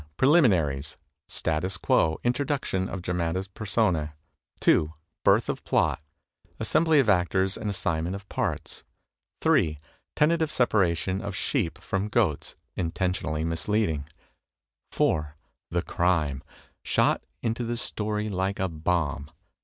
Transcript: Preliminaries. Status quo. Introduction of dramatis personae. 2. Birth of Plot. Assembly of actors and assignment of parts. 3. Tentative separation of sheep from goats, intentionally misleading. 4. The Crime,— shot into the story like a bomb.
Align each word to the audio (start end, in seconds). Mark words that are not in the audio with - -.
Preliminaries. 0.17 0.97
Status 1.27 1.77
quo. 1.77 2.17
Introduction 2.23 2.89
of 2.89 3.03
dramatis 3.03 3.47
personae. 3.47 4.13
2. 4.59 4.91
Birth 5.23 5.47
of 5.47 5.63
Plot. 5.63 6.01
Assembly 6.59 6.99
of 6.99 7.07
actors 7.07 7.55
and 7.55 7.69
assignment 7.69 8.15
of 8.15 8.27
parts. 8.27 8.83
3. 9.41 9.77
Tentative 10.15 10.51
separation 10.51 11.21
of 11.21 11.35
sheep 11.35 11.77
from 11.77 12.07
goats, 12.07 12.55
intentionally 12.75 13.43
misleading. 13.43 14.05
4. 14.91 15.35
The 15.69 15.83
Crime,— 15.83 16.41
shot 16.91 17.21
into 17.43 17.63
the 17.63 17.77
story 17.77 18.27
like 18.27 18.57
a 18.59 18.67
bomb. 18.67 19.29